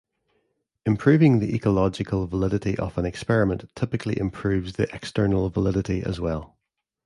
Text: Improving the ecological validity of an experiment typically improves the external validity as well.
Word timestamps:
Improving 0.83 1.37
the 1.37 1.53
ecological 1.53 2.25
validity 2.25 2.75
of 2.79 2.97
an 2.97 3.05
experiment 3.05 3.69
typically 3.75 4.17
improves 4.19 4.73
the 4.73 4.91
external 4.95 5.47
validity 5.51 6.01
as 6.01 6.19
well. 6.19 6.57